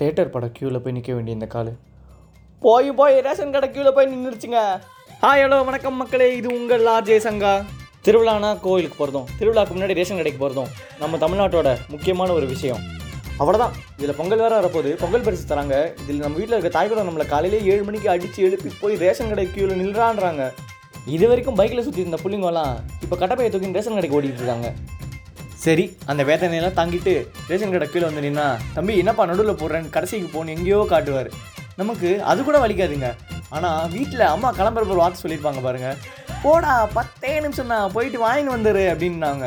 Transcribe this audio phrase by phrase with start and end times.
[0.00, 1.70] Theatre பட க்யூவில் போய் நிற்க வேண்டிய இந்த காலு.
[2.64, 4.58] போய் போய் ரேஷன் கடை க்யூவில் போய் நின்றுச்சுங்க
[5.22, 6.28] ஹாய் ஹலோ வணக்கம் மக்களே.
[6.40, 7.52] இது உங்கள் லார்ஜே சங்கா.
[8.06, 12.82] திருவிழானா கோயிலுக்கு போகிறதும் திருவிழாவுக்கு முன்னாடி ரேஷன் கடைக்கு போகிறதும் நம்ம தமிழ்நாட்டோட முக்கியமான ஒரு விஷயம்.
[13.40, 15.76] அவ்வளோதான் இதில் பொங்கல் வேறு வரப்போது பொங்கல் பரிசு தராங்க.
[16.02, 19.80] இதில் நம்ம வீட்டில் இருக்க தாய்குடம் நம்மளை காலையிலே ஏழு மணிக்கு அடித்து எழுப்பி போய் ரேஷன் கடை க்யூவில்
[19.82, 20.44] நில்றான்றாங்க.
[21.16, 22.74] இது வரைக்கும் பைக்கில் சுற்றி இருந்த புள்ளிங்கெல்லாம்
[23.04, 24.70] இப்போ கட்டப்பையை தூக்கி ரேஷன் கடைக்கு ஓடிட்டு இருக்காங்க.
[25.64, 27.12] சரி அந்த வேதனையெல்லாம் தாங்கிட்டு
[27.50, 28.46] ரேஷன் கடை கீழே வந்து நின்னா
[28.76, 31.30] தம்பி என்னப்பா நடுவில் போடுறேன்னு கடைசிக்கு போன்னு எங்கேயோ காட்டுவார்.
[31.80, 33.08] நமக்கு அது கூட வலிக்காதுங்க.
[33.56, 35.98] ஆனால் வீட்டில் அம்மா கிளம்புறப்ப ஒரு வார்த்தை சொல்லியிருப்பாங்க பாருங்கள்
[36.44, 39.46] போடா பத்தே நிமிஷம் தான் போயிட்டு வாங்கின்னு வந்துரு அப்படின்னாங்க.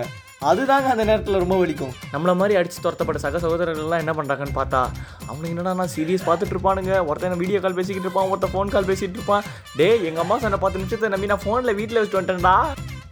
[0.50, 1.92] அதுதாங்க அந்த நேரத்தில் ரொம்ப வலிக்கும்.
[2.14, 4.80] நம்மள மாதிரி அடித்து துரத்தப்பட்ட சக சகோதரர்கள்லாம் என்ன பண்ணுறாங்கன்னு பார்த்தா
[5.28, 6.94] அவனுக்கு என்னடா நான் சீரியஸ் பார்த்துட்டு இருப்பானுங்க.
[7.10, 9.46] ஒருத்தன் வீடியோ கால் பேசிக்கிட்டு இருப்பான் ஒருத்தன் ஃபோன் கால் பேசிகிட்டு இருப்பான்.
[9.80, 12.56] டே எங்கள் அம்மா சொன்ன பத்து நிமிஷத்தை நம்பி நான் ஃபோனில் வீட்டில் வச்சுட்டு வந்துட்டேன்டா.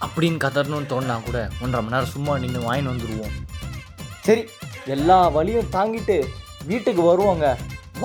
[0.05, 3.35] அப்படின்னு கதறணும்னு தோணுனா கூட ஒன்றரை மணி நேரம் சும்மா நின்று வாங்கின்னு வந்துடுவோம்
[4.27, 4.43] சரி
[4.95, 6.17] எல்லா வழியும் தாங்கிட்டு
[6.69, 7.45] வீட்டுக்கு வருவோங்க.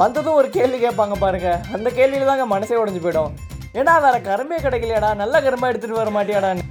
[0.01, 1.49] வந்ததும் ஒரு கேள்வி கேட்பாங்க பாருங்க.
[1.75, 3.33] அந்த கேள்வியில தாங்க மனசே உடஞ்சு போயிடும்.
[3.79, 5.11] ஏன்னா வேற கரும்பே கிடைக்கலையாடா.
[5.23, 6.65] நல்ல கரும்பா எடுத்துட்டு வர மாட்டியாடான்னு.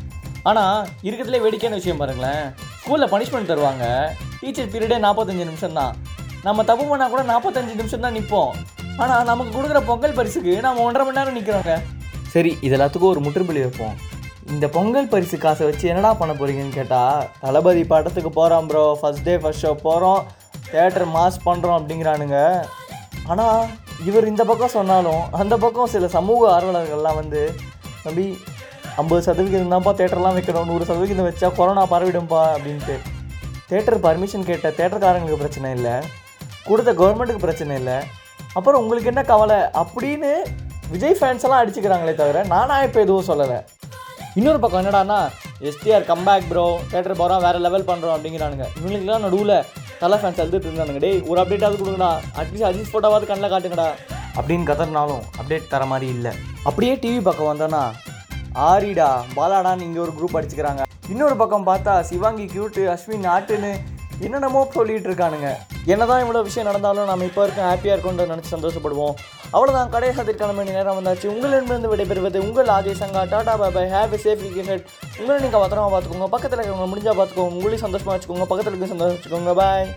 [0.50, 2.44] ஆனால் இருக்கிறதுலே வேடிக்கையான விஷயம் பாருங்களேன்.
[2.81, 3.86] ஸ்கூலில் பனிஷ்மெண்ட் தருவாங்க.
[4.42, 5.94] டீச்சர் பீரியடே நாற்பத்தஞ்சு நிமிஷம் தான்.
[6.48, 8.53] நம்ம தப்பு பண்ணால் கூட நாற்பத்தஞ்சு நிமிஷம் தான் நிற்போம்
[9.03, 11.76] ஆனால் நமக்கு கொடுக்குற பொங்கல் பரிசுக்கு நம்ம ஒன்றரை மணி நேரம் நிற்கிறோங்க
[12.33, 13.95] சரி இது எல்லாத்துக்கும் ஒரு முற்றுப்புள்ளி வைப்போம்.
[14.52, 19.33] இந்த பொங்கல் பரிசு காசை வச்சு என்னடா பண்ண போறீங்கன்னு கேட்டால் தளபதி படத்துக்கு போகிறோம் bro first day
[19.41, 20.22] first show போகிறோம்
[20.72, 22.38] தேட்டர் மாஸ் பண்ணுறோம் அப்படிங்கிறானுங்க.
[23.31, 23.61] ஆனால்
[24.09, 27.41] இவர் இந்த பக்கம் சொன்னாலும் அந்த பக்கம் சில சமூக ஆர்வலர்கள்லாம் வந்து
[28.05, 28.25] தம்பி
[29.02, 30.67] ஐம்பது சதவிகிதம் தான்ப்பா தேட்டர்லாம் வைக்கணும்.
[30.71, 32.97] நூறு சதவிகிதம் வச்சா கொரோனா பரவிடும்பா அப்படின்ட்டு.
[33.69, 35.95] தேட்டர் பர்மிஷன் கேட்ட தேட்டர்காரங்களுக்கு பிரச்சனை இல்லை.
[36.67, 37.97] கொடுத்த கவர்மெண்ட்டுக்கு பிரச்சனை இல்லை.
[38.58, 39.61] அப்புறம் உங்களுக்கு என்ன கவலை?
[39.83, 40.31] அப்படின்னு
[40.94, 43.58] விஜய் ஃபேன்ஸ் எல்லாம் அடிச்சுக்கிறாங்களே தவிர நானாக இப்போ எதுவும் சொல்லலை.
[44.39, 45.17] இன்னொரு பக்கம் என்னடான்னா
[45.70, 48.66] எஸ்டிஆர் கம்பேக் ப்ரோ தேட்டர் போகிறோம் வேறு லெவல் பண்ணுறோம் அப்படிங்கிறானுங்க.
[48.78, 49.53] இவங்களுக்குலாம் நடுவில்
[50.00, 51.02] தலை ஃபேன்ஸ் எழுதிட்டு இருந்தானுங்க.
[51.03, 52.09] டேய் ஒரு அப்டேட்டாவது கொடுங்கடா.
[52.42, 53.88] அட்லீஸ்ட் அஜித் ஃபோட்டோவாவது கண்ணில் காட்டுங்கடா.
[54.38, 56.31] அப்படின்னு கதறினாலும் அப்டேட் தர மாதிரி இல்லை.
[56.70, 57.84] அப்படியே டிவி பக்கம் வந்தோன்னா
[58.70, 60.82] ஆரிடா பாலாடான்னு இங்கே ஒரு குரூப் அடிச்சுக்கிறாங்க.
[61.14, 63.71] இன்னொரு பக்கம் பார்த்தா சிவாங்கி கியூட்டு அஸ்வின் ஆட்டுன்னு
[64.26, 65.52] என்னென்னமோ சொல்லிட்டு இருக்கானுங்க.
[65.94, 69.15] என்னதான் இவ்வளோ விஷயம் நடந்தாலும் நம்ம இப்போ இருக்க ஹாப்பியாக இருக்கோன்ற நினச்சி சந்தோஷப்படுவோம்.
[69.53, 70.17] அவ்வளோதான் கடைசி
[70.59, 71.27] மணி நேரம் வந்தாச்சு.
[71.33, 74.87] உங்களிடமிருந்து விடைபெறுவது உங்கள் Ajay Sanga Tata bye bye have safe cricket
[75.19, 76.27] உங்களை நீங்கள் பத்திரமா பார்த்துக்கோங்க.
[76.36, 77.55] பக்கத்தில் இருக்கிறவங்க முடிஞ்சால் பார்த்துக்கோங்க.
[77.58, 78.49] உங்களையும் சந்தோஷமாக வச்சுக்கோங்க.
[78.53, 79.53] பக்கத்தில் இருக்க சந்தோஷம் வச்சுக்கோங்க.
[79.61, 79.87] பாய்